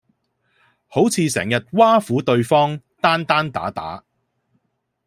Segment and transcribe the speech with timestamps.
[0.87, 4.03] 好似成日挖苦對方，單單打打